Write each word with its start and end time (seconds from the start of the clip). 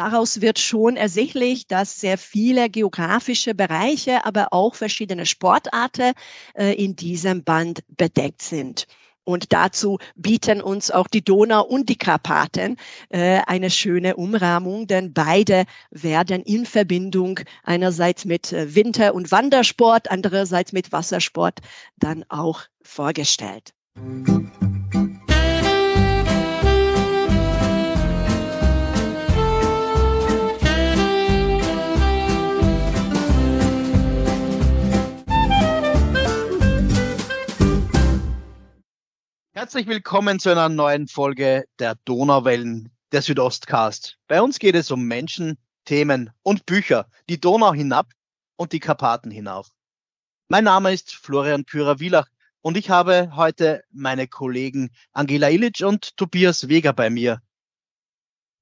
Daraus 0.00 0.40
wird 0.40 0.58
schon 0.58 0.96
ersichtlich, 0.96 1.66
dass 1.66 2.00
sehr 2.00 2.16
viele 2.16 2.70
geografische 2.70 3.54
Bereiche, 3.54 4.24
aber 4.24 4.50
auch 4.50 4.74
verschiedene 4.74 5.26
Sportarten 5.26 6.14
äh, 6.54 6.72
in 6.82 6.96
diesem 6.96 7.44
Band 7.44 7.80
bedeckt 7.98 8.40
sind. 8.40 8.86
Und 9.24 9.52
dazu 9.52 9.98
bieten 10.16 10.62
uns 10.62 10.90
auch 10.90 11.06
die 11.06 11.22
Donau 11.22 11.66
und 11.66 11.90
die 11.90 11.98
Karpaten 11.98 12.78
äh, 13.10 13.40
eine 13.46 13.68
schöne 13.68 14.16
Umrahmung, 14.16 14.86
denn 14.86 15.12
beide 15.12 15.64
werden 15.90 16.44
in 16.44 16.64
Verbindung 16.64 17.40
einerseits 17.62 18.24
mit 18.24 18.54
äh, 18.54 18.74
Winter- 18.74 19.14
und 19.14 19.30
Wandersport, 19.30 20.10
andererseits 20.10 20.72
mit 20.72 20.92
Wassersport 20.92 21.58
dann 21.98 22.24
auch 22.30 22.62
vorgestellt. 22.80 23.74
Herzlich 39.70 39.86
willkommen 39.86 40.40
zu 40.40 40.50
einer 40.50 40.68
neuen 40.68 41.06
Folge 41.06 41.64
der 41.78 41.94
Donauwellen, 42.04 42.90
der 43.12 43.22
Südostcast. 43.22 44.18
Bei 44.26 44.42
uns 44.42 44.58
geht 44.58 44.74
es 44.74 44.90
um 44.90 45.04
Menschen, 45.04 45.58
Themen 45.84 46.32
und 46.42 46.66
Bücher, 46.66 47.08
die 47.28 47.40
Donau 47.40 47.72
hinab 47.72 48.10
und 48.56 48.72
die 48.72 48.80
Karpaten 48.80 49.30
hinauf. 49.30 49.68
Mein 50.48 50.64
Name 50.64 50.92
ist 50.92 51.14
Florian 51.14 51.66
Kürer-Wielach 51.66 52.26
und 52.62 52.76
ich 52.76 52.90
habe 52.90 53.30
heute 53.36 53.84
meine 53.92 54.26
Kollegen 54.26 54.90
Angela 55.12 55.48
Illich 55.50 55.84
und 55.84 56.16
Tobias 56.16 56.66
Weger 56.66 56.92
bei 56.92 57.08
mir, 57.08 57.40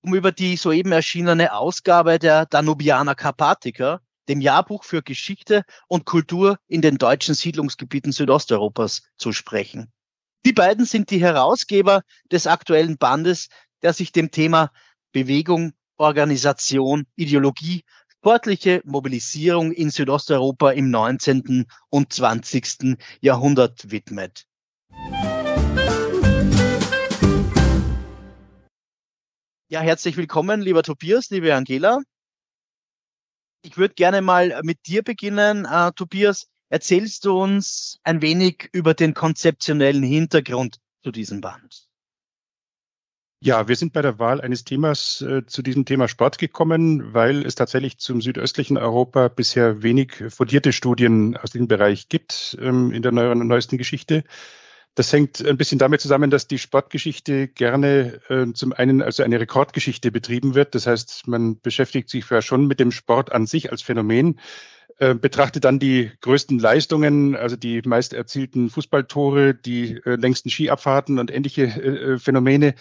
um 0.03 0.15
über 0.15 0.31
die 0.31 0.59
soeben 0.59 0.93
erschienene 0.93 1.55
Ausgabe 1.55 2.19
der 2.19 2.45
Danubianer 2.45 3.15
Karpatiker, 3.15 4.03
dem 4.29 4.43
Jahrbuch 4.43 4.85
für 4.85 5.03
Geschichte 5.03 5.63
und 5.87 6.05
Kultur 6.05 6.59
in 6.67 6.83
den 6.83 6.99
deutschen 6.99 7.35
Siedlungsgebieten 7.35 8.13
Südosteuropas, 8.13 9.05
zu 9.17 9.33
sprechen. 9.33 9.91
Die 10.49 10.55
beiden 10.55 10.87
sind 10.87 11.11
die 11.11 11.21
Herausgeber 11.21 12.01
des 12.33 12.47
aktuellen 12.47 12.97
Bandes, 12.97 13.49
der 13.83 13.93
sich 13.93 14.13
dem 14.13 14.31
Thema 14.31 14.73
Bewegung, 15.13 15.75
Organisation, 15.99 17.05
Ideologie, 17.17 17.85
sportliche 18.17 18.81
Mobilisierung 18.87 19.73
in 19.73 19.91
Südosteuropa 19.91 20.71
im 20.71 20.91
19. 20.91 21.67
und 21.91 22.15
20. 22.15 22.97
Jahrhundert 23.21 23.91
widmet. 23.91 24.47
Ja, 29.69 29.81
herzlich 29.81 30.17
willkommen, 30.17 30.63
lieber 30.63 30.83
Tobias, 30.83 31.29
liebe 31.29 31.55
Angela. 31.55 32.01
Ich 33.61 33.77
würde 33.77 33.93
gerne 33.93 34.23
mal 34.23 34.59
mit 34.63 34.87
dir 34.87 35.03
beginnen, 35.03 35.67
äh, 35.67 35.93
Tobias. 35.95 36.47
Erzählst 36.71 37.25
du 37.25 37.41
uns 37.41 37.99
ein 38.03 38.21
wenig 38.21 38.69
über 38.73 38.95
den 38.95 39.15
konzeptionellen 39.15 40.03
Hintergrund 40.03 40.79
zu 41.03 41.11
diesem 41.11 41.41
Band? 41.41 41.89
Ja, 43.41 43.69
wir 43.69 43.77
sind 43.77 43.93
bei 43.93 44.03
der 44.03 44.19
Wahl 44.19 44.41
eines 44.41 44.65
Themas 44.65 45.23
äh, 45.23 45.47
zu 45.47 45.63
diesem 45.63 45.85
Thema 45.85 46.09
Sport 46.09 46.39
gekommen, 46.39 47.15
weil 47.15 47.47
es 47.47 47.55
tatsächlich 47.55 47.99
zum 47.99 48.21
südöstlichen 48.21 48.77
Europa 48.77 49.29
bisher 49.29 49.83
wenig 49.85 50.25
fundierte 50.29 50.73
Studien 50.73 51.37
aus 51.37 51.53
diesem 51.53 51.69
Bereich 51.69 52.09
gibt 52.09 52.59
ähm, 52.61 52.91
in 52.91 53.03
der 53.03 53.13
neueren, 53.13 53.47
neuesten 53.47 53.79
Geschichte. 53.79 54.25
Das 54.99 55.13
hängt 55.13 55.47
ein 55.47 55.57
bisschen 55.57 55.79
damit 55.79 56.01
zusammen, 56.01 56.29
dass 56.29 56.49
die 56.49 56.59
Sportgeschichte 56.59 57.47
gerne 57.47 58.21
äh, 58.29 58.53
zum 58.53 58.73
einen 58.73 59.01
also 59.01 59.23
eine 59.23 59.39
Rekordgeschichte 59.39 60.11
betrieben 60.11 60.57
wird. 60.57 60.75
Das 60.75 60.89
heißt, 60.89 61.29
man 61.29 61.61
beschäftigt 61.61 62.11
sich 62.11 62.29
ja 62.29 62.43
schon 62.43 62.67
mit 62.67 62.81
dem 62.81 62.91
Sport 62.91 63.31
an 63.31 63.47
sich 63.47 63.71
als 63.71 63.81
Phänomen, 63.81 64.41
äh, 64.99 65.15
betrachtet 65.15 65.63
dann 65.63 65.79
die 65.79 66.11
größten 66.21 66.59
Leistungen, 66.59 67.37
also 67.37 67.55
die 67.55 67.81
meist 67.83 68.13
erzielten 68.13 68.71
Fußballtore, 68.71 69.55
die 69.55 70.01
äh, 70.05 70.17
längsten 70.17 70.51
Skiabfahrten 70.51 71.21
und 71.21 71.31
ähnliche 71.31 71.63
äh, 71.63 72.15
äh 72.15 72.19
Phänomene 72.19 72.75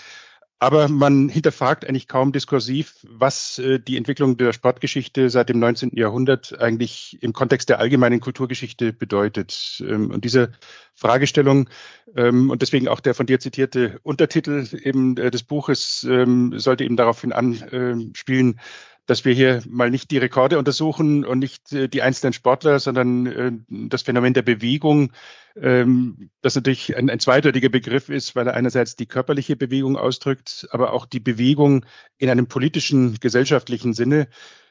aber 0.59 0.87
man 0.87 1.29
hinterfragt 1.29 1.87
eigentlich 1.87 2.07
kaum 2.07 2.31
diskursiv, 2.31 2.95
was 3.03 3.59
äh, 3.59 3.79
die 3.79 3.95
Entwicklung 3.95 4.37
der 4.37 4.53
Sportgeschichte 4.53 5.29
seit 5.29 5.49
dem 5.49 5.59
19. 5.59 5.91
Jahrhundert 5.95 6.59
eigentlich 6.59 7.17
im 7.21 7.33
Kontext 7.33 7.69
der 7.69 7.79
allgemeinen 7.79 8.19
Kulturgeschichte 8.19 8.91
bedeutet. 8.91 9.83
Ähm, 9.87 10.09
und 10.09 10.25
diese 10.25 10.51
Fragestellung 10.95 11.69
ähm, 12.15 12.49
und 12.49 12.63
deswegen 12.63 12.87
auch 12.87 12.99
der 12.99 13.13
von 13.13 13.27
dir 13.27 13.39
zitierte 13.39 13.99
Untertitel 14.01 14.67
eben 14.81 15.15
äh, 15.17 15.29
des 15.29 15.43
Buches 15.43 16.05
ähm, 16.09 16.57
sollte 16.57 16.83
eben 16.83 16.97
daraufhin 16.97 17.33
anspielen, 17.33 18.59
dass 19.07 19.25
wir 19.25 19.33
hier 19.33 19.63
mal 19.67 19.89
nicht 19.89 20.11
die 20.11 20.19
Rekorde 20.19 20.59
untersuchen 20.59 21.25
und 21.25 21.39
nicht 21.39 21.73
äh, 21.73 21.89
die 21.89 22.03
einzelnen 22.03 22.33
Sportler, 22.33 22.79
sondern 22.79 23.25
äh, 23.25 23.51
das 23.89 24.03
Phänomen 24.03 24.33
der 24.35 24.43
Bewegung, 24.43 25.11
ähm, 25.55 26.29
das 26.41 26.55
natürlich 26.55 26.95
ein, 26.95 27.09
ein 27.09 27.19
zweideutiger 27.19 27.69
Begriff 27.69 28.09
ist, 28.09 28.35
weil 28.35 28.47
er 28.47 28.53
einerseits 28.53 28.95
die 28.95 29.07
körperliche 29.07 29.55
Bewegung 29.55 29.97
ausdrückt, 29.97 30.67
aber 30.71 30.93
auch 30.93 31.05
die 31.05 31.21
Bewegung 31.21 31.85
in 32.17 32.29
einem 32.29 32.47
politischen, 32.47 33.15
gesellschaftlichen 33.19 33.93
Sinne. 33.93 34.27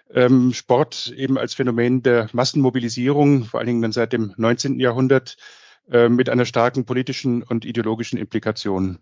Ähm, 0.08 0.52
Sport 0.52 1.12
eben 1.16 1.36
als 1.36 1.54
Phänomen 1.54 2.02
der 2.02 2.28
Massenmobilisierung, 2.32 3.44
vor 3.44 3.58
allen 3.58 3.66
Dingen 3.66 3.82
dann 3.82 3.92
seit 3.92 4.12
dem 4.12 4.34
19. 4.36 4.78
Jahrhundert, 4.78 5.36
äh, 5.90 6.08
mit 6.08 6.28
einer 6.28 6.44
starken 6.44 6.84
politischen 6.84 7.42
und 7.42 7.64
ideologischen 7.64 8.18
Implikation. 8.18 8.98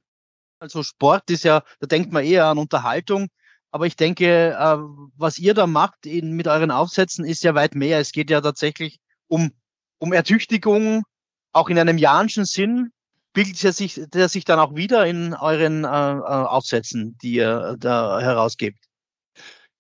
Also 0.61 0.83
Sport 0.83 1.31
ist 1.31 1.45
ja, 1.45 1.63
da 1.81 1.87
denkt 1.87 2.13
man 2.13 2.25
eher 2.25 2.47
an 2.47 2.59
Unterhaltung. 2.59 3.29
Aber 3.75 3.89
ich 3.89 3.97
denke, 3.97 4.57
äh, 4.57 4.77
was 5.17 5.37
ihr 5.37 5.53
da 5.53 5.67
macht 5.67 6.07
in, 6.07 6.31
mit 6.31 6.47
euren 6.47 6.71
Aufsätzen 6.71 7.25
ist 7.25 7.43
ja 7.43 7.57
weit 7.57 7.75
mehr. 7.75 7.99
Es 7.99 8.13
geht 8.13 8.31
ja 8.31 8.41
tatsächlich 8.41 9.01
um, 9.27 9.51
um 9.99 10.13
Ertüchtigung, 10.13 11.03
auch 11.51 11.69
in 11.69 11.81
einem 11.81 11.99
Jahnschen 11.99 12.45
Sinn. 12.45 12.93
Bildet 13.33 13.65
er 13.65 13.73
sich, 13.73 14.01
der 14.13 14.29
sich 14.29 14.45
dann 14.45 14.61
auch 14.61 14.77
wieder 14.77 15.05
in 15.09 15.35
euren 15.35 15.83
äh, 15.83 15.89
äh, 15.89 15.91
Aufsätzen, 15.91 17.19
die 17.21 17.35
ihr 17.35 17.75
da 17.81 18.21
herausgebt? 18.21 18.79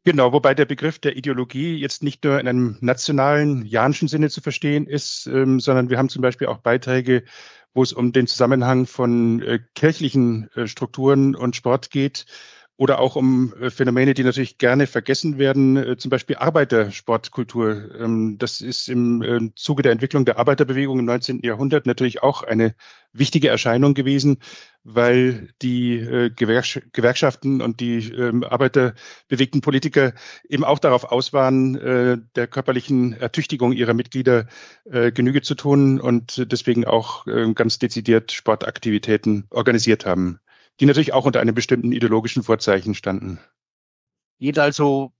Genau, 0.02 0.32
wobei 0.32 0.54
der 0.54 0.64
Begriff 0.64 0.98
der 0.98 1.16
Ideologie 1.16 1.76
jetzt 1.76 2.02
nicht 2.02 2.24
nur 2.24 2.40
in 2.40 2.48
einem 2.48 2.78
nationalen, 2.80 3.64
janischen 3.64 4.08
Sinne 4.08 4.28
zu 4.28 4.40
verstehen 4.40 4.88
ist, 4.88 5.28
ähm, 5.28 5.60
sondern 5.60 5.88
wir 5.88 5.98
haben 5.98 6.08
zum 6.08 6.20
Beispiel 6.20 6.48
auch 6.48 6.58
Beiträge, 6.58 7.22
wo 7.74 7.84
es 7.84 7.92
um 7.92 8.10
den 8.10 8.26
Zusammenhang 8.26 8.86
von 8.86 9.40
äh, 9.42 9.60
kirchlichen 9.76 10.50
äh, 10.56 10.66
Strukturen 10.66 11.36
und 11.36 11.54
Sport 11.54 11.92
geht 11.92 12.26
oder 12.76 12.98
auch 12.98 13.14
um 13.14 13.54
äh, 13.60 13.70
Phänomene, 13.70 14.14
die 14.14 14.24
natürlich 14.24 14.58
gerne 14.58 14.86
vergessen 14.86 15.38
werden, 15.38 15.76
äh, 15.76 15.96
zum 15.96 16.10
Beispiel 16.10 16.36
Arbeitersportkultur. 16.36 17.94
Ähm, 18.00 18.36
das 18.38 18.60
ist 18.60 18.88
im 18.88 19.22
äh, 19.22 19.54
Zuge 19.54 19.82
der 19.82 19.92
Entwicklung 19.92 20.24
der 20.24 20.38
Arbeiterbewegung 20.38 20.98
im 20.98 21.04
19. 21.04 21.40
Jahrhundert 21.42 21.86
natürlich 21.86 22.22
auch 22.22 22.42
eine 22.42 22.74
wichtige 23.12 23.48
Erscheinung 23.48 23.94
gewesen, 23.94 24.38
weil 24.82 25.50
die 25.62 26.30
Gewerkschaften 26.34 27.62
und 27.62 27.78
die 27.78 28.10
ähm, 28.10 28.42
arbeiterbewegten 28.42 29.60
Politiker 29.60 30.14
eben 30.48 30.64
auch 30.64 30.80
darauf 30.80 31.04
aus 31.04 31.32
waren, 31.32 32.26
der 32.34 32.46
körperlichen 32.48 33.12
Ertüchtigung 33.12 33.72
ihrer 33.72 33.94
Mitglieder 33.94 34.48
Genüge 34.84 35.42
zu 35.42 35.54
tun 35.54 36.00
und 36.00 36.50
deswegen 36.50 36.84
auch 36.84 37.24
ganz 37.54 37.78
dezidiert 37.78 38.32
Sportaktivitäten 38.32 39.46
organisiert 39.50 40.06
haben 40.06 40.40
die 40.80 40.86
natürlich 40.86 41.12
auch 41.12 41.24
unter 41.24 41.40
einem 41.40 41.54
bestimmten 41.54 41.92
ideologischen 41.92 42.42
Vorzeichen 42.42 42.94
standen. 42.94 43.38
Geht 44.38 44.58
also 44.58 45.12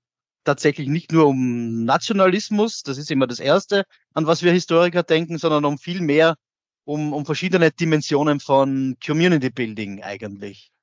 tatsächlich 0.44 0.88
nicht 0.88 1.12
nur 1.12 1.26
um 1.26 1.84
Nationalismus, 1.84 2.82
das 2.82 2.98
ist 2.98 3.10
immer 3.10 3.26
das 3.26 3.40
Erste, 3.40 3.84
an 4.12 4.26
was 4.26 4.42
wir 4.42 4.52
Historiker 4.52 5.02
denken, 5.02 5.38
sondern 5.38 5.64
um 5.64 5.78
viel 5.78 6.00
mehr, 6.00 6.36
um, 6.84 7.12
um 7.12 7.24
verschiedene 7.24 7.70
Dimensionen 7.70 8.40
von 8.40 8.96
Community 9.04 9.50
Building 9.50 10.02
eigentlich. 10.02 10.73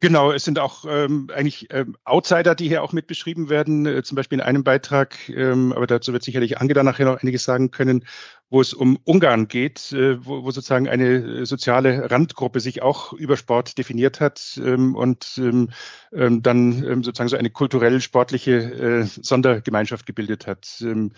Genau, 0.00 0.30
es 0.30 0.44
sind 0.44 0.60
auch 0.60 0.84
ähm, 0.88 1.28
eigentlich 1.34 1.66
ähm, 1.70 1.96
Outsider, 2.04 2.54
die 2.54 2.68
hier 2.68 2.84
auch 2.84 2.92
mit 2.92 3.08
beschrieben 3.08 3.48
werden, 3.48 3.84
äh, 3.84 4.04
zum 4.04 4.14
Beispiel 4.14 4.38
in 4.38 4.44
einem 4.44 4.62
Beitrag, 4.62 5.28
ähm, 5.28 5.72
aber 5.72 5.88
dazu 5.88 6.12
wird 6.12 6.22
sicherlich 6.22 6.60
Angela 6.60 6.84
nachher 6.84 7.06
noch 7.06 7.20
einiges 7.20 7.42
sagen 7.42 7.72
können, 7.72 8.04
wo 8.48 8.60
es 8.60 8.74
um 8.74 8.96
Ungarn 9.02 9.48
geht, 9.48 9.90
äh, 9.92 10.24
wo, 10.24 10.44
wo 10.44 10.52
sozusagen 10.52 10.88
eine 10.88 11.44
soziale 11.46 12.12
Randgruppe 12.12 12.60
sich 12.60 12.80
auch 12.80 13.12
über 13.12 13.36
Sport 13.36 13.76
definiert 13.76 14.20
hat 14.20 14.60
ähm, 14.64 14.94
und 14.94 15.34
ähm, 15.38 15.70
ähm, 16.12 16.42
dann 16.42 16.84
ähm, 16.84 17.02
sozusagen 17.02 17.28
so 17.28 17.36
eine 17.36 17.50
kulturell-sportliche 17.50 18.52
äh, 18.52 19.02
Sondergemeinschaft 19.04 20.06
gebildet 20.06 20.46
hat. 20.46 20.80
Ähm, 20.80 21.10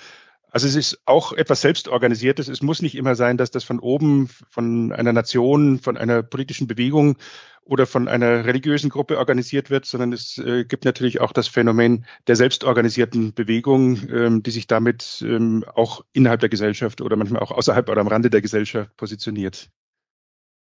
also 0.50 0.66
es 0.66 0.74
ist 0.74 1.00
auch 1.04 1.32
etwas 1.32 1.60
Selbstorganisiertes. 1.60 2.48
Es 2.48 2.62
muss 2.62 2.82
nicht 2.82 2.96
immer 2.96 3.14
sein, 3.14 3.36
dass 3.36 3.50
das 3.50 3.64
von 3.64 3.78
oben, 3.78 4.28
von 4.50 4.92
einer 4.92 5.12
Nation, 5.12 5.78
von 5.78 5.96
einer 5.96 6.22
politischen 6.22 6.66
Bewegung 6.66 7.16
oder 7.62 7.86
von 7.86 8.08
einer 8.08 8.44
religiösen 8.44 8.90
Gruppe 8.90 9.18
organisiert 9.18 9.70
wird, 9.70 9.86
sondern 9.86 10.12
es 10.12 10.38
äh, 10.38 10.64
gibt 10.64 10.84
natürlich 10.84 11.20
auch 11.20 11.32
das 11.32 11.46
Phänomen 11.46 12.04
der 12.26 12.36
selbstorganisierten 12.36 13.32
Bewegung, 13.34 14.08
ähm, 14.10 14.42
die 14.42 14.50
sich 14.50 14.66
damit 14.66 15.22
ähm, 15.24 15.64
auch 15.74 16.02
innerhalb 16.12 16.40
der 16.40 16.48
Gesellschaft 16.48 17.00
oder 17.00 17.16
manchmal 17.16 17.42
auch 17.42 17.52
außerhalb 17.52 17.88
oder 17.88 18.00
am 18.00 18.08
Rande 18.08 18.30
der 18.30 18.42
Gesellschaft 18.42 18.96
positioniert. 18.96 19.70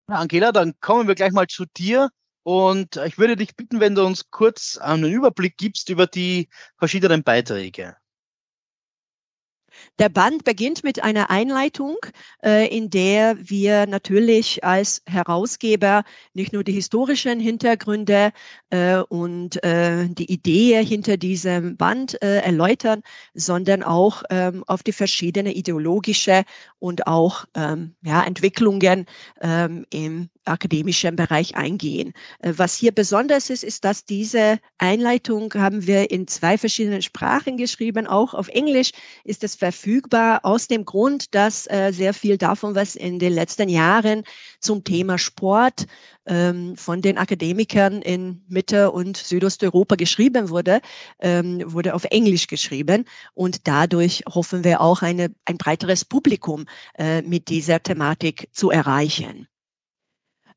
Angela, 0.08 0.52
dann 0.52 0.74
kommen 0.80 1.08
wir 1.08 1.16
gleich 1.16 1.32
mal 1.32 1.48
zu 1.48 1.66
dir 1.78 2.10
Und 2.48 2.98
ich 2.98 3.18
würde 3.18 3.36
dich 3.36 3.56
bitten, 3.56 3.80
wenn 3.80 3.96
du 3.96 4.06
uns 4.06 4.30
kurz 4.30 4.78
einen 4.78 5.12
Überblick 5.12 5.58
gibst 5.58 5.90
über 5.90 6.06
die 6.06 6.48
verschiedenen 6.78 7.24
Beiträge. 7.24 7.96
Der 10.00 10.10
Band 10.10 10.44
beginnt 10.44 10.84
mit 10.84 11.04
einer 11.04 11.30
Einleitung, 11.30 11.98
äh, 12.44 12.68
in 12.68 12.90
der 12.90 13.38
wir 13.40 13.88
natürlich 13.88 14.64
als 14.64 15.02
Herausgeber 15.08 16.04
nicht 16.34 16.54
nur 16.54 16.64
die 16.64 16.74
historischen 16.74 17.40
Hintergründe 17.40 18.32
äh, 18.70 18.98
und 18.98 19.64
äh, 19.64 20.08
die 20.10 20.32
Idee 20.32 20.84
hinter 20.84 21.18
diesem 21.18 21.78
Band 21.78 22.16
erläutern, 22.22 23.02
sondern 23.34 23.84
auch 23.84 24.24
ähm, 24.30 24.64
auf 24.68 24.84
die 24.84 24.92
verschiedenen 24.92 25.54
ideologische 25.54 26.44
und 26.80 27.08
auch 27.08 27.46
ähm, 27.56 27.96
ja, 28.04 28.24
Entwicklungen 28.24 29.06
ähm, 29.42 29.86
im 29.92 30.30
akademischen 30.46 31.16
Bereich 31.16 31.56
eingehen. 31.56 32.14
Äh, 32.40 32.54
was 32.58 32.76
hier 32.76 32.92
besonders 32.92 33.50
ist, 33.50 33.64
ist, 33.64 33.84
dass 33.84 34.06
diese 34.06 34.60
Einleitung 34.78 35.54
haben 35.54 35.86
wir 35.88 36.12
in 36.12 36.28
zwei 36.28 36.58
verschiedenen 36.58 37.02
Sprachen 37.02 37.58
geschrieben. 37.58 38.08
Auch 38.08 38.34
auf 38.34 38.48
Englisch 38.50 38.92
ist 39.24 39.44
es 39.44 39.56
verfügbar 39.56 40.40
aus 40.44 40.68
dem 40.68 40.86
Grund, 40.86 41.34
dass 41.36 41.68
äh, 41.68 41.92
sehr 41.92 42.14
viel 42.14 42.38
davon, 42.38 42.76
was 42.76 42.96
in 42.96 43.20
den 43.20 43.34
letzten 43.34 43.70
Jahren 43.70 44.24
zum 44.60 44.84
Thema 44.84 45.18
Sport 45.18 45.86
ähm, 46.26 46.76
von 46.76 47.02
den 47.02 47.18
Akademikern 47.18 48.02
in 48.02 48.44
Mitte- 48.48 48.92
und 48.92 49.18
Südosteuropa 49.18 49.96
geschrieben 49.96 50.50
wurde, 50.50 50.82
ähm, 51.20 51.62
wurde 51.66 51.94
auf 51.94 52.06
Englisch 52.06 52.48
geschrieben. 52.48 53.06
Und 53.34 53.68
dadurch 53.68 54.24
hoffen 54.28 54.64
wir 54.64 54.82
auch 54.82 55.02
eine, 55.02 55.34
ein 55.46 55.58
breiteres 55.58 56.06
Publikum 56.06 56.66
äh, 56.98 57.22
mit 57.22 57.50
dieser 57.50 57.82
Thematik 57.82 58.50
zu 58.52 58.72
erreichen. 58.72 59.48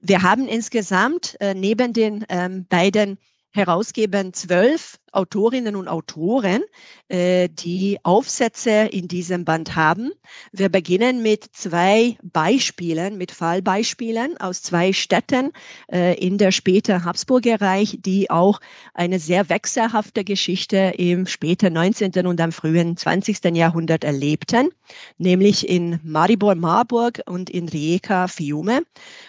Wir 0.00 0.23
haben 0.23 0.47
insgesamt 0.47 1.37
äh, 1.41 1.55
neben 1.55 1.93
den 1.93 2.25
ähm, 2.29 2.67
beiden 2.69 3.19
Herausgebern 3.53 4.33
zwölf 4.35 4.99
Autorinnen 5.12 5.75
und 5.75 5.89
Autoren, 5.89 6.62
äh, 7.09 7.49
die 7.49 7.99
Aufsätze 8.03 8.89
in 8.91 9.09
diesem 9.09 9.45
Band 9.45 9.75
haben. 9.75 10.12
Wir 10.53 10.69
beginnen 10.69 11.23
mit 11.23 11.45
zwei 11.53 12.19
Beispielen, 12.23 13.17
mit 13.17 13.33
Fallbeispielen 13.33 14.39
aus 14.39 14.62
zwei 14.62 14.93
Städten 14.93 15.53
äh, 15.91 16.15
in 16.19 16.37
der 16.37 16.53
späten 16.53 17.05
Habsburger 17.05 17.61
Reich, 17.61 17.99
die 18.00 18.31
auch 18.31 18.61
eine 18.93 19.19
sehr 19.19 19.49
wechselhafte 19.49 20.25
Geschichte 20.25 20.93
im 20.99 21.27
späten 21.27 21.73
19. 21.73 22.27
und 22.27 22.41
am 22.41 22.53
frühen 22.53 22.97
20. 22.97 23.45
Jahrhundert 23.56 24.05
erlebten, 24.05 24.71
nämlich 25.17 25.69
in 25.69 26.00
Maribor 26.05 26.55
Marburg 26.55 27.23
und 27.27 27.49
in 27.49 27.69
Rijeka 27.69 28.29
Fiume. 28.29 28.83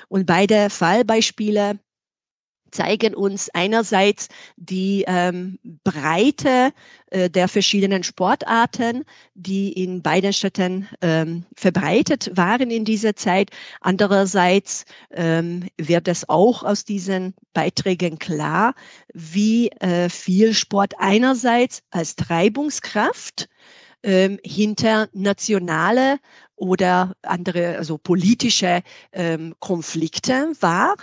Und 0.09 0.25
beide 0.25 0.69
Fallbeispiele 0.69 1.79
zeigen 2.71 3.13
uns 3.15 3.49
einerseits 3.53 4.27
die 4.57 5.03
ähm, 5.07 5.59
Breite 5.83 6.71
äh, 7.11 7.29
der 7.29 7.47
verschiedenen 7.47 8.03
Sportarten, 8.03 9.03
die 9.35 9.71
in 9.71 10.01
beiden 10.01 10.33
Städten 10.33 10.87
ähm, 11.01 11.45
verbreitet 11.55 12.31
waren 12.35 12.71
in 12.71 12.85
dieser 12.85 13.15
Zeit. 13.15 13.51
Andererseits 13.81 14.85
ähm, 15.11 15.67
wird 15.77 16.07
es 16.07 16.27
auch 16.29 16.63
aus 16.63 16.85
diesen 16.85 17.33
Beiträgen 17.53 18.19
klar, 18.19 18.73
wie 19.13 19.69
äh, 19.79 20.09
viel 20.09 20.53
Sport 20.53 20.93
einerseits 20.99 21.81
als 21.91 22.15
Treibungskraft 22.15 23.49
ähm, 24.03 24.39
hinter 24.43 25.09
nationale 25.13 26.19
oder 26.55 27.13
andere, 27.21 27.77
also 27.77 27.97
politische 27.97 28.81
ähm, 29.13 29.55
Konflikte 29.59 30.53
war 30.59 30.95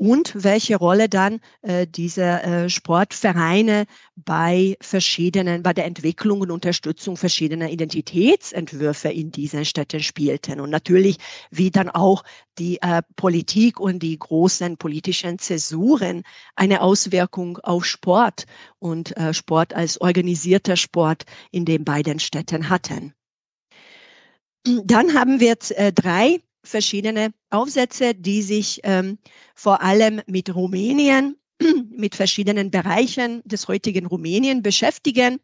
und 0.00 0.32
welche 0.34 0.76
Rolle 0.76 1.10
dann 1.10 1.40
äh, 1.60 1.86
diese 1.86 2.22
äh, 2.22 2.70
Sportvereine 2.70 3.84
bei 4.16 4.78
verschiedenen, 4.80 5.62
bei 5.62 5.74
der 5.74 5.84
Entwicklung 5.84 6.40
und 6.40 6.50
Unterstützung 6.50 7.18
verschiedener 7.18 7.68
Identitätsentwürfe 7.68 9.10
in 9.10 9.30
diesen 9.30 9.66
Städten 9.66 10.00
spielten. 10.00 10.58
Und 10.58 10.70
natürlich, 10.70 11.18
wie 11.50 11.70
dann 11.70 11.90
auch 11.90 12.24
die 12.56 12.80
äh, 12.80 13.02
Politik 13.16 13.78
und 13.78 13.98
die 14.02 14.18
großen 14.18 14.78
politischen 14.78 15.38
Zäsuren 15.38 16.22
eine 16.56 16.80
Auswirkung 16.80 17.58
auf 17.58 17.84
Sport 17.84 18.46
und 18.78 19.14
äh, 19.18 19.34
Sport 19.34 19.74
als 19.74 20.00
organisierter 20.00 20.76
Sport 20.76 21.24
in 21.50 21.66
den 21.66 21.84
beiden 21.84 22.20
Städten 22.20 22.70
hatten. 22.70 23.12
Dann 24.64 25.12
haben 25.12 25.40
wir 25.40 25.56
äh, 25.76 25.92
drei 25.92 26.40
verschiedene 26.62 27.32
Aufsätze, 27.50 28.14
die 28.14 28.42
sich 28.42 28.80
ähm, 28.84 29.18
vor 29.54 29.82
allem 29.82 30.20
mit 30.26 30.54
Rumänien, 30.54 31.36
mit 31.90 32.14
verschiedenen 32.14 32.70
Bereichen 32.70 33.42
des 33.44 33.68
heutigen 33.68 34.06
Rumänien 34.06 34.62
beschäftigen. 34.62 35.40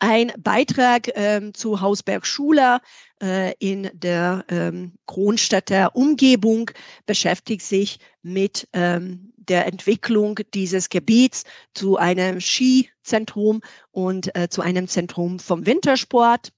Ein 0.00 0.32
Beitrag 0.38 1.10
ähm, 1.16 1.54
zu 1.54 1.80
Hausberg 1.80 2.24
Schuler 2.24 2.80
äh, 3.20 3.54
in 3.58 3.90
der 3.92 4.44
ähm, 4.48 4.92
Kronstädter 5.06 5.96
Umgebung 5.96 6.70
beschäftigt 7.04 7.62
sich 7.62 7.98
mit 8.22 8.68
ähm, 8.74 9.32
der 9.36 9.66
Entwicklung 9.66 10.38
dieses 10.54 10.88
Gebiets 10.88 11.44
zu 11.74 11.96
einem 11.96 12.40
Skizentrum 12.40 13.60
und 13.90 14.34
äh, 14.36 14.48
zu 14.48 14.62
einem 14.62 14.86
Zentrum 14.86 15.40
vom 15.40 15.66
Wintersport. 15.66 16.52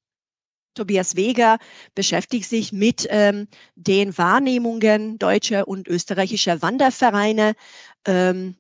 Tobias 0.75 1.17
Weger 1.17 1.59
beschäftigt 1.95 2.49
sich 2.49 2.73
mit 2.73 3.07
ähm, 3.11 3.49
den 3.75 4.17
Wahrnehmungen 4.17 5.19
deutscher 5.19 5.67
und 5.69 5.89
österreichischer 5.89 6.63
Wandervereine 6.63 7.55
ähm, 8.07 8.57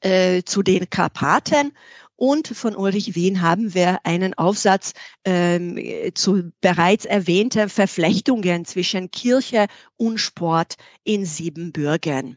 äh, 0.00 0.42
zu 0.42 0.62
den 0.62 0.90
Karpaten. 0.90 1.72
Und 2.16 2.48
von 2.48 2.76
Ulrich 2.76 3.14
Wien 3.14 3.40
haben 3.40 3.72
wir 3.72 4.00
einen 4.04 4.34
Aufsatz 4.34 4.92
ähm, 5.24 5.78
zu 6.14 6.52
bereits 6.60 7.06
erwähnten 7.06 7.70
Verflechtungen 7.70 8.66
zwischen 8.66 9.10
Kirche 9.10 9.68
und 9.96 10.18
Sport 10.18 10.74
in 11.02 11.24
Siebenbürgen. 11.24 12.36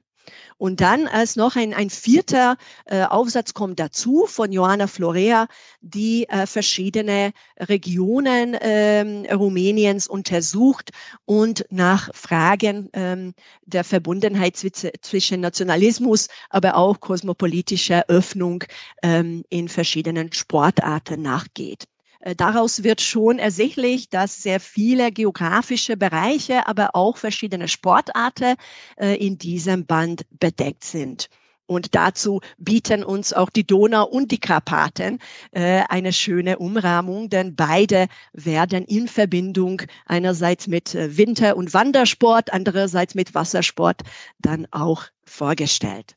Und 0.57 0.81
dann 0.81 1.07
als 1.07 1.35
noch 1.35 1.55
ein, 1.55 1.73
ein 1.73 1.89
vierter 1.89 2.57
äh, 2.85 3.03
Aufsatz 3.03 3.53
kommt 3.53 3.79
dazu 3.79 4.25
von 4.27 4.51
Johanna 4.51 4.87
Florea, 4.87 5.47
die 5.81 6.27
äh, 6.29 6.45
verschiedene 6.45 7.33
Regionen 7.59 8.57
ähm, 8.61 9.25
Rumäniens 9.25 10.07
untersucht 10.07 10.91
und 11.25 11.65
nach 11.69 12.09
Fragen 12.13 12.89
ähm, 12.93 13.33
der 13.65 13.83
Verbundenheit 13.83 14.55
zwischen 14.55 15.41
Nationalismus, 15.41 16.27
aber 16.49 16.75
auch 16.75 16.99
kosmopolitischer 16.99 18.05
Öffnung 18.07 18.63
ähm, 19.01 19.43
in 19.49 19.67
verschiedenen 19.67 20.31
Sportarten 20.31 21.21
nachgeht. 21.21 21.85
Äh, 22.23 22.35
daraus 22.35 22.83
wird 22.83 23.01
schon 23.01 23.37
ersichtlich, 23.37 24.09
dass 24.09 24.41
sehr 24.41 24.59
viele 24.59 25.11
geografische 25.11 25.97
Bereiche, 25.97 26.67
aber 26.67 26.95
auch 26.95 27.17
verschiedene 27.17 27.67
Sportarten 27.67 28.55
äh, 28.97 29.15
in 29.15 29.37
diesem 29.37 29.85
Band 29.85 30.25
bedeckt 30.39 30.85
sind. 30.85 31.29
Und 31.65 31.95
dazu 31.95 32.41
bieten 32.57 33.03
uns 33.03 33.33
auch 33.33 33.49
die 33.49 33.65
Donau 33.65 34.05
und 34.05 34.31
die 34.31 34.39
Karpaten 34.39 35.19
äh, 35.51 35.83
eine 35.89 36.13
schöne 36.13 36.59
Umrahmung, 36.59 37.29
denn 37.29 37.55
beide 37.55 38.07
werden 38.33 38.85
in 38.85 39.07
Verbindung 39.07 39.81
einerseits 40.05 40.67
mit 40.67 40.93
Winter- 40.93 41.57
und 41.57 41.73
Wandersport, 41.73 42.53
andererseits 42.53 43.15
mit 43.15 43.33
Wassersport 43.33 44.01
dann 44.39 44.67
auch 44.71 45.05
vorgestellt. 45.25 46.15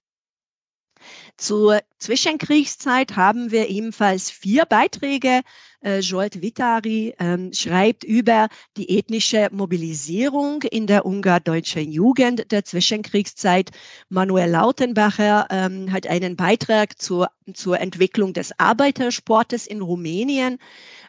Zur 1.37 1.81
Zwischenkriegszeit 1.99 3.17
haben 3.17 3.51
wir 3.51 3.69
ebenfalls 3.69 4.31
vier 4.31 4.65
Beiträge 4.65 5.43
äh, 5.83 6.01
Jolt 6.01 6.43
Vitari 6.43 7.15
ähm, 7.19 7.53
schreibt 7.53 8.05
über 8.05 8.49
die 8.77 8.99
ethnische 8.99 9.49
Mobilisierung 9.53 10.63
in 10.63 10.87
der 10.87 11.07
ungardeutschen 11.07 11.91
Jugend 11.91 12.51
der 12.53 12.65
Zwischenkriegszeit. 12.65 13.71
Manuel 14.09 14.51
Lautenbacher 14.51 15.47
ähm, 15.51 15.93
hat 15.93 16.07
einen 16.07 16.37
Beitrag 16.37 17.01
zur, 17.01 17.29
zur 17.55 17.81
Entwicklung 17.81 18.33
des 18.33 18.53
Arbeitersportes 18.59 19.67
in 19.67 19.81
Rumänien 19.81 20.59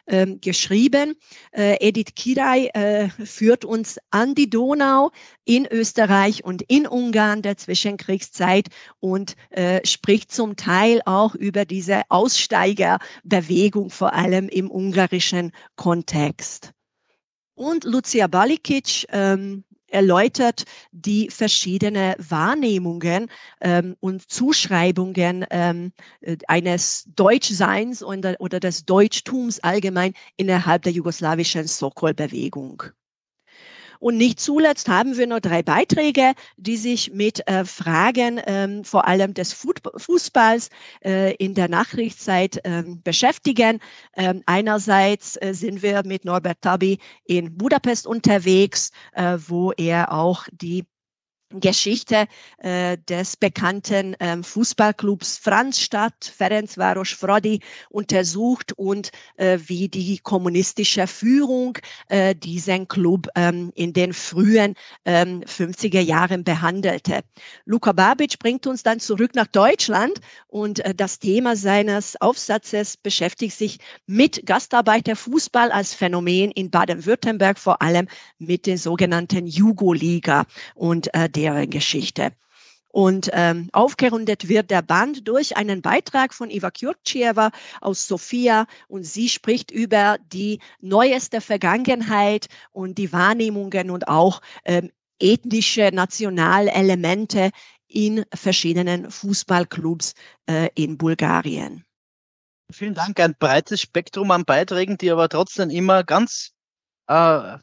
ähm, 0.08 0.40
geschrieben. 0.40 1.16
Äh, 1.52 1.76
Edith 1.86 2.14
Kirai 2.14 2.70
äh, 2.74 3.08
führt 3.08 3.64
uns 3.64 3.98
an 4.10 4.34
die 4.34 4.48
Donau 4.48 5.10
in 5.44 5.66
Österreich 5.66 6.44
und 6.44 6.62
in 6.62 6.86
Ungarn 6.86 7.42
der 7.42 7.56
Zwischenkriegszeit 7.56 8.68
und 9.00 9.36
äh, 9.50 9.86
spricht 9.86 10.32
zum 10.32 10.56
Teil 10.56 11.00
auch 11.04 11.34
über 11.34 11.64
diese 11.64 12.02
Aussteigerbewegung, 12.08 13.90
vor 13.90 14.12
allem 14.14 14.48
im 14.58 14.70
ungarischen 14.70 15.52
Kontext. 15.76 16.72
Und 17.54 17.84
Lucia 17.84 18.26
Balikic 18.28 19.06
ähm, 19.10 19.64
erläutert 19.88 20.64
die 20.92 21.30
verschiedenen 21.30 22.14
Wahrnehmungen 22.18 23.28
ähm, 23.60 23.96
und 24.00 24.30
Zuschreibungen 24.30 25.46
ähm, 25.50 25.92
äh, 26.20 26.36
eines 26.46 27.04
Deutschseins 27.16 28.02
oder, 28.02 28.36
oder 28.38 28.60
des 28.60 28.84
Deutschtums 28.84 29.60
allgemein 29.60 30.12
innerhalb 30.36 30.82
der 30.82 30.92
jugoslawischen 30.92 31.66
Sokol-Bewegung. 31.66 32.84
Und 33.98 34.16
nicht 34.16 34.40
zuletzt 34.40 34.88
haben 34.88 35.16
wir 35.16 35.26
noch 35.26 35.40
drei 35.40 35.62
Beiträge, 35.62 36.32
die 36.56 36.76
sich 36.76 37.12
mit 37.12 37.46
äh, 37.48 37.64
Fragen 37.64 38.40
ähm, 38.46 38.84
vor 38.84 39.06
allem 39.06 39.34
des 39.34 39.52
Fußballs 39.52 40.70
äh, 41.04 41.34
in 41.34 41.54
der 41.54 41.68
Nachrichtszeit 41.68 42.60
ähm, 42.64 43.02
beschäftigen. 43.02 43.80
Ähm, 44.16 44.42
einerseits 44.46 45.36
äh, 45.36 45.52
sind 45.54 45.82
wir 45.82 46.02
mit 46.04 46.24
Norbert 46.24 46.62
Tabi 46.62 46.98
in 47.24 47.56
Budapest 47.56 48.06
unterwegs, 48.06 48.90
äh, 49.12 49.38
wo 49.46 49.72
er 49.72 50.12
auch 50.12 50.46
die 50.52 50.84
Geschichte 51.50 52.26
äh, 52.58 52.98
des 53.08 53.36
bekannten 53.36 54.14
ähm, 54.20 54.44
Fußballclubs 54.44 55.38
Franzstadt, 55.38 56.24
Ferencváros 56.24 57.14
Fradi, 57.14 57.60
untersucht 57.88 58.72
und 58.76 59.10
äh, 59.36 59.58
wie 59.66 59.88
die 59.88 60.18
kommunistische 60.18 61.06
Führung 61.06 61.78
äh, 62.08 62.34
diesen 62.34 62.86
Club 62.88 63.28
ähm, 63.34 63.72
in 63.74 63.92
den 63.92 64.12
frühen 64.12 64.74
ähm, 65.04 65.40
50er 65.40 66.00
Jahren 66.00 66.44
behandelte. 66.44 67.20
Luka 67.64 67.92
Babic 67.92 68.38
bringt 68.38 68.66
uns 68.66 68.82
dann 68.82 69.00
zurück 69.00 69.34
nach 69.34 69.46
Deutschland 69.46 70.20
und 70.48 70.84
äh, 70.84 70.94
das 70.94 71.18
Thema 71.18 71.56
seines 71.56 72.20
Aufsatzes 72.20 72.96
beschäftigt 72.96 73.56
sich 73.56 73.78
mit 74.06 74.44
Gastarbeiterfußball 74.44 75.70
als 75.70 75.94
Phänomen 75.94 76.50
in 76.50 76.70
Baden-Württemberg, 76.70 77.58
vor 77.58 77.80
allem 77.80 78.06
mit 78.38 78.66
den 78.66 78.76
sogenannten 78.76 79.46
Jugo-Liga 79.46 80.44
und 80.74 81.14
äh, 81.14 81.30
deren 81.38 81.70
Geschichte. 81.70 82.32
Und 82.90 83.30
ähm, 83.32 83.68
aufgerundet 83.72 84.48
wird 84.48 84.70
der 84.70 84.82
Band 84.82 85.28
durch 85.28 85.56
einen 85.56 85.82
Beitrag 85.82 86.34
von 86.34 86.50
Iva 86.50 86.70
Kjurtscheva 86.70 87.50
aus 87.80 88.08
Sofia 88.08 88.66
und 88.88 89.04
sie 89.04 89.28
spricht 89.28 89.70
über 89.70 90.18
die 90.32 90.58
neueste 90.80 91.40
Vergangenheit 91.40 92.46
und 92.72 92.98
die 92.98 93.12
Wahrnehmungen 93.12 93.90
und 93.90 94.08
auch 94.08 94.40
ähm, 94.64 94.90
ethnische 95.20 95.90
Nationalelemente 95.92 97.50
in 97.86 98.24
verschiedenen 98.34 99.10
Fußballclubs 99.10 100.14
äh, 100.46 100.68
in 100.74 100.96
Bulgarien. 100.98 101.84
Vielen 102.70 102.94
Dank. 102.94 103.20
Ein 103.20 103.36
breites 103.38 103.80
Spektrum 103.80 104.30
an 104.30 104.44
Beiträgen, 104.44 104.98
die 104.98 105.10
aber 105.10 105.28
trotzdem 105.28 105.70
immer 105.70 106.04
ganz 106.04 106.52
äh, 107.06 107.58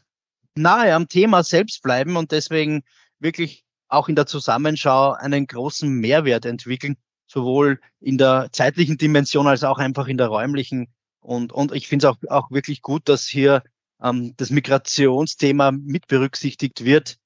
nahe 0.56 0.94
am 0.94 1.08
Thema 1.10 1.44
selbst 1.44 1.82
bleiben 1.82 2.16
und 2.16 2.32
deswegen 2.32 2.84
wirklich 3.20 3.65
auch 3.96 4.10
in 4.10 4.16
der 4.16 4.26
Zusammenschau 4.26 5.14
einen 5.14 5.48
großen 5.48 5.90
Mehrwert 5.90 6.46
entwickeln, 6.46 6.98
sowohl 7.28 7.80
in 8.00 8.18
der 8.18 8.50
zeitlichen 8.52 8.98
Dimension 8.98 9.48
als 9.48 9.64
auch 9.64 9.78
einfach 9.78 10.08
in 10.08 10.18
der 10.18 10.28
räumlichen. 10.28 10.88
Und, 11.20 11.52
und 11.52 11.74
ich 11.74 11.88
finde 11.88 12.08
es 12.08 12.14
auch, 12.14 12.18
auch 12.30 12.52
wirklich 12.52 12.82
gut, 12.82 13.10
dass 13.10 13.26
hier 13.26 13.64
ähm, 14.02 14.34
das 14.38 14.50
Migrationsthema 14.50 15.72
mit 15.72 16.08
berücksichtigt 16.08 16.84
wird 16.84 17.18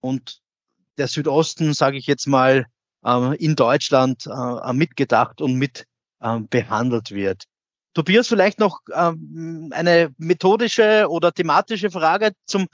und 0.00 0.40
der 0.98 1.08
Südosten, 1.08 1.72
sage 1.74 1.96
ich 1.98 2.06
jetzt 2.06 2.26
mal, 2.26 2.66
äh, 3.04 3.36
in 3.36 3.56
Deutschland 3.56 4.26
äh, 4.26 4.72
mitgedacht 4.72 5.40
und 5.40 5.54
mit 5.54 5.86
äh, 6.20 6.40
behandelt 6.40 7.10
wird. 7.10 7.44
Tobias, 7.94 8.26
vielleicht 8.26 8.58
noch 8.58 8.80
ähm, 8.92 9.70
eine 9.72 10.12
methodische 10.18 11.06
oder 11.08 11.32
thematische 11.32 11.90
Frage 11.90 12.32
zum 12.44 12.66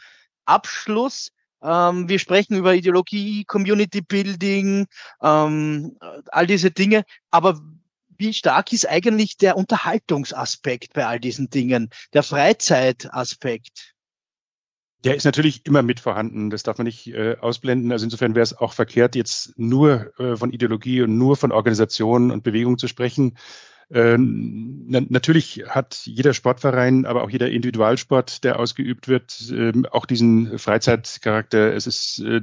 Abschluss. 0.46 1.30
Ähm, 1.62 2.08
wir 2.08 2.18
sprechen 2.18 2.56
über 2.56 2.74
Ideologie, 2.74 3.44
Community 3.44 4.00
Building, 4.00 4.86
ähm, 5.22 5.96
all 6.32 6.46
diese 6.46 6.70
Dinge. 6.70 7.04
Aber 7.30 7.60
wie 8.16 8.34
stark 8.34 8.72
ist 8.72 8.88
eigentlich 8.88 9.36
der 9.36 9.56
Unterhaltungsaspekt 9.56 10.92
bei 10.92 11.06
all 11.06 11.20
diesen 11.20 11.50
Dingen, 11.50 11.90
der 12.12 12.22
Freizeitaspekt? 12.22 13.94
Der 15.04 15.16
ist 15.16 15.24
natürlich 15.24 15.64
immer 15.64 15.82
mit 15.82 15.98
vorhanden. 16.00 16.50
Das 16.50 16.62
darf 16.62 16.76
man 16.76 16.84
nicht 16.84 17.06
äh, 17.06 17.36
ausblenden. 17.40 17.90
Also 17.90 18.04
insofern 18.04 18.34
wäre 18.34 18.42
es 18.42 18.56
auch 18.56 18.74
verkehrt, 18.74 19.16
jetzt 19.16 19.58
nur 19.58 20.12
äh, 20.20 20.36
von 20.36 20.52
Ideologie 20.52 21.00
und 21.00 21.16
nur 21.16 21.38
von 21.38 21.52
Organisation 21.52 22.30
und 22.30 22.42
Bewegung 22.42 22.76
zu 22.76 22.86
sprechen. 22.86 23.38
Äh, 23.90 24.16
na, 24.18 25.00
natürlich 25.08 25.64
hat 25.68 26.02
jeder 26.04 26.34
Sportverein, 26.34 27.06
aber 27.06 27.22
auch 27.22 27.30
jeder 27.30 27.50
Individualsport, 27.50 28.44
der 28.44 28.58
ausgeübt 28.58 29.08
wird, 29.08 29.50
äh, 29.50 29.72
auch 29.90 30.06
diesen 30.06 30.58
Freizeitcharakter. 30.58 31.74
Es 31.74 31.86
ist 31.86 32.20
äh, 32.20 32.42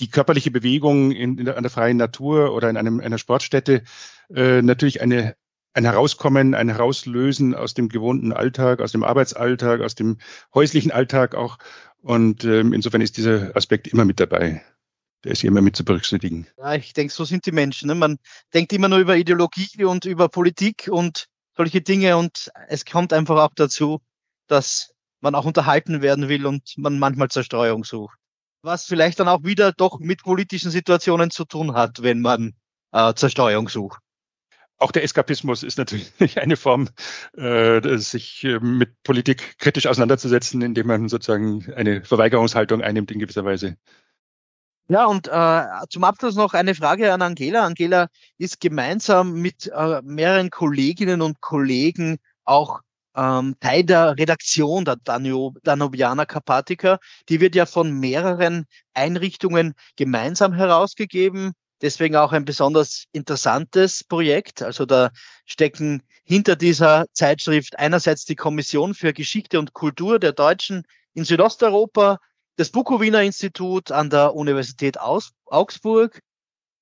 die 0.00 0.08
körperliche 0.08 0.50
Bewegung 0.50 1.12
in, 1.12 1.38
in 1.38 1.44
der, 1.44 1.56
an 1.56 1.62
der 1.62 1.70
freien 1.70 1.96
Natur 1.96 2.54
oder 2.54 2.70
in 2.70 2.76
einem, 2.76 3.00
einer 3.00 3.18
Sportstätte 3.18 3.82
äh, 4.34 4.62
natürlich 4.62 5.02
eine 5.02 5.34
ein 5.72 5.84
Herauskommen, 5.84 6.54
ein 6.54 6.68
Herauslösen 6.68 7.54
aus 7.54 7.74
dem 7.74 7.88
gewohnten 7.88 8.32
Alltag, 8.32 8.80
aus 8.80 8.92
dem 8.92 9.04
Arbeitsalltag, 9.04 9.80
aus 9.82 9.94
dem 9.94 10.18
häuslichen 10.52 10.90
Alltag 10.90 11.34
auch. 11.34 11.58
Und 12.02 12.44
ähm, 12.44 12.72
insofern 12.72 13.02
ist 13.02 13.16
dieser 13.16 13.54
Aspekt 13.54 13.86
immer 13.86 14.04
mit 14.04 14.18
dabei 14.20 14.62
der 15.24 15.32
ist 15.32 15.44
immer 15.44 15.60
mit 15.60 15.76
zu 15.76 15.84
berücksichtigen. 15.84 16.46
Ja, 16.58 16.74
ich 16.74 16.92
denke, 16.92 17.12
so 17.12 17.24
sind 17.24 17.46
die 17.46 17.52
Menschen. 17.52 17.88
Ne? 17.88 17.94
Man 17.94 18.18
denkt 18.54 18.72
immer 18.72 18.88
nur 18.88 18.98
über 18.98 19.16
Ideologie 19.16 19.84
und 19.84 20.04
über 20.04 20.28
Politik 20.28 20.88
und 20.90 21.26
solche 21.56 21.80
Dinge 21.80 22.16
und 22.16 22.50
es 22.68 22.84
kommt 22.84 23.12
einfach 23.12 23.36
auch 23.36 23.54
dazu, 23.54 24.00
dass 24.46 24.94
man 25.20 25.34
auch 25.34 25.44
unterhalten 25.44 26.02
werden 26.02 26.28
will 26.28 26.46
und 26.46 26.74
man 26.76 26.98
manchmal 26.98 27.28
Zerstreuung 27.28 27.84
sucht. 27.84 28.16
Was 28.62 28.84
vielleicht 28.84 29.20
dann 29.20 29.28
auch 29.28 29.44
wieder 29.44 29.72
doch 29.72 29.98
mit 30.00 30.22
politischen 30.22 30.70
Situationen 30.70 31.30
zu 31.30 31.44
tun 31.44 31.74
hat, 31.74 32.02
wenn 32.02 32.20
man 32.20 32.54
äh, 32.92 33.14
Zerstreuung 33.14 33.68
sucht. 33.68 34.00
Auch 34.78 34.92
der 34.92 35.04
Eskapismus 35.04 35.62
ist 35.62 35.76
natürlich 35.76 36.10
eine 36.38 36.56
Form, 36.56 36.88
äh, 37.36 37.98
sich 37.98 38.44
äh, 38.44 38.58
mit 38.60 39.02
Politik 39.02 39.58
kritisch 39.58 39.86
auseinanderzusetzen, 39.86 40.62
indem 40.62 40.86
man 40.86 41.08
sozusagen 41.08 41.70
eine 41.74 42.02
Verweigerungshaltung 42.02 42.82
einnimmt 42.82 43.10
in 43.10 43.18
gewisser 43.18 43.44
Weise. 43.44 43.76
Ja, 44.90 45.04
und 45.06 45.28
äh, 45.28 45.86
zum 45.88 46.02
Abschluss 46.02 46.34
noch 46.34 46.52
eine 46.52 46.74
Frage 46.74 47.12
an 47.12 47.22
Angela. 47.22 47.64
Angela 47.64 48.08
ist 48.38 48.60
gemeinsam 48.60 49.34
mit 49.34 49.68
äh, 49.72 50.02
mehreren 50.02 50.50
Kolleginnen 50.50 51.22
und 51.22 51.40
Kollegen 51.40 52.18
auch 52.44 52.80
ähm, 53.14 53.54
Teil 53.60 53.84
der 53.84 54.18
Redaktion 54.18 54.84
der 54.84 54.96
Danub 54.96 55.58
Danubiana 55.62 56.24
Karpatica. 56.24 56.98
Die 57.28 57.38
wird 57.40 57.54
ja 57.54 57.66
von 57.66 58.00
mehreren 58.00 58.66
Einrichtungen 58.92 59.74
gemeinsam 59.94 60.54
herausgegeben. 60.54 61.52
Deswegen 61.82 62.16
auch 62.16 62.32
ein 62.32 62.44
besonders 62.44 63.04
interessantes 63.12 64.02
Projekt. 64.02 64.60
Also 64.60 64.86
da 64.86 65.10
stecken 65.46 66.02
hinter 66.24 66.56
dieser 66.56 67.06
Zeitschrift 67.12 67.78
einerseits 67.78 68.24
die 68.24 68.34
Kommission 68.34 68.94
für 68.94 69.12
Geschichte 69.12 69.60
und 69.60 69.72
Kultur 69.72 70.18
der 70.18 70.32
Deutschen 70.32 70.82
in 71.14 71.22
Südosteuropa, 71.22 72.18
das 72.56 72.70
Bukowiner 72.70 73.22
Institut 73.22 73.90
an 73.90 74.10
der 74.10 74.34
Universität 74.34 74.98
Augsburg, 74.98 76.20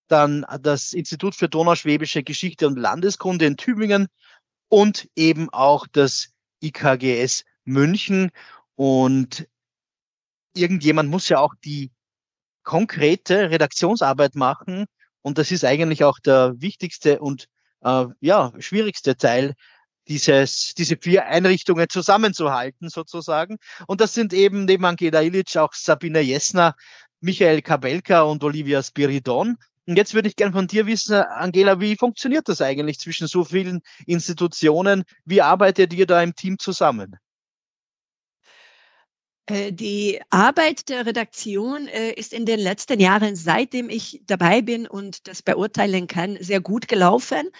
dann 0.08 0.44
das 0.62 0.92
Institut 0.92 1.34
für 1.34 1.48
Donauschwäbische 1.48 2.22
Geschichte 2.22 2.66
und 2.66 2.78
Landeskunde 2.78 3.46
in 3.46 3.56
Tübingen 3.56 4.08
und 4.68 5.08
eben 5.14 5.50
auch 5.50 5.87
das 5.87 6.30
IKGS 6.62 7.44
München. 7.64 8.30
Und 8.75 9.46
irgendjemand 10.54 11.10
muss 11.10 11.28
ja 11.28 11.38
auch 11.38 11.54
die 11.64 11.90
konkrete 12.62 13.50
Redaktionsarbeit 13.50 14.34
machen. 14.34 14.87
Und 15.22 15.38
das 15.38 15.50
ist 15.50 15.64
eigentlich 15.64 16.04
auch 16.04 16.18
der 16.18 16.54
wichtigste 16.60 17.20
und 17.20 17.46
äh, 17.82 18.06
ja, 18.20 18.52
schwierigste 18.58 19.16
Teil 19.16 19.54
dieses, 20.09 20.75
diese 20.77 20.97
vier 21.00 21.27
Einrichtungen 21.27 21.88
zusammenzuhalten 21.88 22.88
sozusagen. 22.88 23.59
Und 23.87 24.00
das 24.00 24.15
sind 24.15 24.33
eben 24.33 24.65
neben 24.65 24.85
Angela 24.85 25.23
Illich 25.23 25.59
auch 25.59 25.75
Sabine 25.75 26.21
Jessner, 26.21 26.75
Michael 27.21 27.62
Kabelka 27.62 28.23
und 28.23 28.45
Olivia 28.45 28.83
Spiridon. 28.83 29.57
Und 29.87 29.97
jetzt 29.97 30.15
würde 30.15 30.29
ich 30.29 30.37
gerne 30.37 30.53
von 30.53 30.67
dir 30.67 30.87
wissen, 30.87 31.15
Angela, 31.15 31.81
wie 31.81 31.97
funktioniert 31.97 32.49
das 32.49 32.61
eigentlich 32.61 32.99
zwischen 32.99 33.27
so 33.27 33.45
vielen 33.45 33.81
Institutionen? 34.07 35.05
Wie 35.25 35.41
arbeitet 35.41 35.95
ihr 35.95 36.07
da 36.07 36.23
im 36.23 36.35
Team 36.35 36.59
zusammen? 36.59 37.17
Äh, 39.49 39.73
die 39.73 40.21
Arbeit 40.31 40.88
der 40.91 41.07
Redaktion 41.07 41.88
äh, 41.88 42.12
ist 42.12 42.33
in 42.33 42.45
den 42.45 42.61
letzten 42.61 43.00
Jahren, 43.00 43.35
seitdem 43.35 43.88
ich 43.88 44.21
dabei 44.27 44.61
bin 44.61 44.87
und 44.87 45.27
das 45.27 45.43
beurteilen 45.43 46.07
kann, 46.07 46.37
sehr 46.41 46.61
gut 46.61 46.87
gelaufen. 46.87 47.50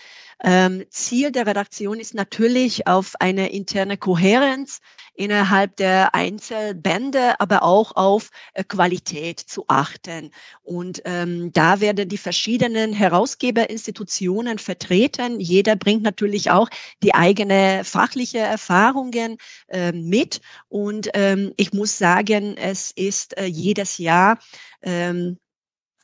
Ähm, 0.45 0.85
Ziel 0.91 1.33
der 1.33 1.47
Redaktion 1.47 1.99
ist 1.99 2.15
natürlich 2.15 2.87
auf 2.87 3.15
eine 3.19 3.51
interne 3.51 3.97
Kohärenz 3.97 4.81
innerhalb 5.15 5.77
der 5.77 6.15
Einzelbände, 6.15 7.41
aber 7.41 7.65
auch 7.65 7.97
auf 7.97 8.31
äh, 8.55 8.63
Qualität 8.63 9.41
zu 9.41 9.65
achten. 9.67 10.31
Und 10.63 11.03
ähm, 11.05 11.53
da 11.53 11.81
werden 11.81 12.09
die 12.09 12.19
verschiedenen 12.19 12.93
Herausgeberinstitutionen 12.93 14.59
vertreten. 14.59 15.41
Jeder 15.41 15.75
bringt 15.75 16.05
natürlich 16.05 16.53
auch 16.53 16.69
die 17.03 17.15
eigene 17.15 17.83
fachliche 17.85 18.39
Erfahrungen 18.39 19.39
äh, 19.67 19.91
mit. 19.91 20.41
Und 20.69 21.11
ähm, 21.15 21.53
ich 21.57 21.73
muss 21.73 21.99
sagen, 21.99 22.57
es 22.57 22.93
ist 22.93 23.37
äh, 23.37 23.47
jedes 23.47 23.99
Jahr 23.99 24.39
ähm, 24.83 25.39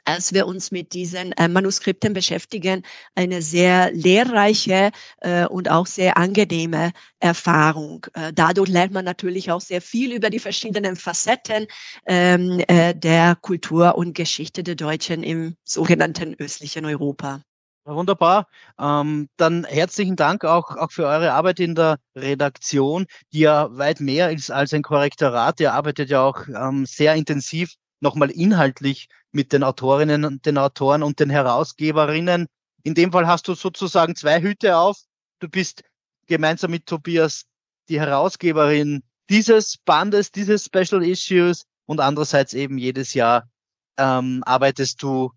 als 0.05 0.33
wir 0.33 0.47
uns 0.47 0.71
mit 0.71 0.93
diesen 0.93 1.33
äh, 1.33 1.49
Manuskripten 1.49 2.13
beschäftigen, 2.13 2.83
eine 3.15 3.43
sehr 3.43 3.91
lehrreiche 3.93 4.91
äh, 5.21 5.47
und 5.47 5.71
auch 5.71 5.87
sehr 5.87 6.17
angenehme 6.17 6.93
Erfahrung. 7.21 8.07
Äh, 8.15 8.33
dadurch 8.33 8.69
lernt 8.69 8.93
man 8.93 9.05
natürlich 9.05 9.51
auch 9.51 9.61
sehr 9.61 9.81
viel 9.81 10.13
über 10.13 10.31
die 10.31 10.39
verschiedenen 10.39 10.97
Facetten 10.97 11.67
ähm, 12.07 12.63
äh, 12.69 12.95
der 12.95 13.37
Kultur 13.37 13.97
und 13.97 14.15
Geschichte 14.15 14.63
der 14.63 14.75
Deutschen 14.75 15.23
im 15.23 15.57
sogenannten 15.65 16.35
östlichen 16.39 16.85
Europa. 16.85 17.43
Wunderbar. 17.87 18.49
Ähm, 18.81 19.29
dann 19.37 19.65
herzlichen 19.65 20.17
Dank 20.17 20.45
auch, 20.47 20.75
auch 20.77 20.91
für 20.91 21.07
eure 21.07 21.33
Arbeit 21.35 21.61
in 21.61 21.75
der 21.75 21.99
Redaktion, 22.17 23.05
die 23.33 23.41
ja 23.41 23.69
weit 23.77 24.01
mehr 24.01 24.31
ist 24.31 24.51
als 24.51 24.73
ein 24.73 24.83
Korrektorat. 24.83 25.61
Ihr 25.61 25.75
arbeitet 25.75 26.09
ja 26.09 26.23
auch 26.23 26.49
ähm, 26.49 26.87
sehr 26.87 27.15
intensiv 27.15 27.75
nochmal 28.05 28.31
inhaltlich 28.31 29.09
mit 29.33 29.53
den 29.53 29.65
Autorinnen 29.65 30.25
und 30.25 30.47
den 30.47 30.59
Autoren 30.59 31.03
und 31.03 31.19
den 31.19 31.31
Herausgeberinnen. 31.31 32.47
In 32.85 32.95
dem 32.95 33.11
Fall 33.11 33.27
hast 33.27 33.49
du 33.49 33.55
sozusagen 33.55 34.15
zwei 34.15 34.41
Hüte 34.41 34.77
auf. 34.77 34.99
Du 35.41 35.49
bist 35.49 35.83
gemeinsam 36.27 36.71
mit 36.71 36.87
Tobias 36.87 37.47
die 37.89 37.99
Herausgeberin 37.99 39.03
dieses 39.31 39.79
Bandes, 39.79 40.31
dieses 40.31 40.67
Special 40.67 41.03
Issues 41.03 41.65
und 41.87 42.01
andererseits 42.01 42.55
eben 42.55 42.79
jedes 42.79 43.15
Jahr 43.15 43.49
ähm, 43.97 44.43
arbeitest 44.45 45.03
du 45.03 45.33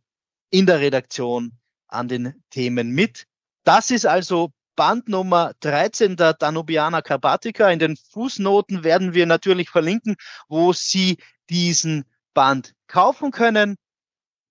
in 0.49 0.65
der 0.65 0.79
Redaktion 0.79 1.57
an 1.87 2.07
den 2.07 2.43
Themen 2.49 2.91
mit. 2.91 3.25
Das 3.63 3.91
ist 3.91 4.05
also 4.05 4.51
Band 4.75 5.09
Nummer 5.09 5.53
13 5.61 6.15
der 6.17 6.33
Danubiana 6.33 7.01
Carpatica. 7.01 7.69
In 7.69 7.79
den 7.79 7.97
Fußnoten 7.97 8.83
werden 8.83 9.13
wir 9.13 9.25
natürlich 9.25 9.69
verlinken, 9.69 10.15
wo 10.47 10.73
Sie 10.73 11.17
diesen 11.49 12.05
Band 12.37 12.75
kaufen 12.85 13.31
können. 13.31 13.77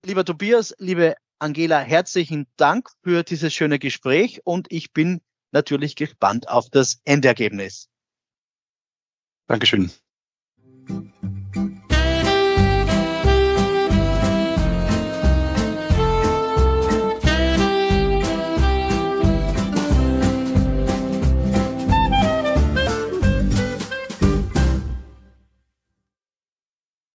Lieber 0.04 0.24
Tobias, 0.24 0.74
liebe 0.78 1.14
Angela, 1.38 1.78
herzlichen 1.78 2.48
Dank 2.56 2.90
für 3.04 3.22
dieses 3.22 3.54
schöne 3.54 3.78
Gespräch 3.78 4.40
und 4.42 4.66
ich 4.72 4.92
bin 4.92 5.20
natürlich 5.52 5.94
gespannt 5.94 6.48
auf 6.48 6.68
das 6.68 7.00
Endergebnis. 7.04 7.88
Dankeschön. 9.46 9.92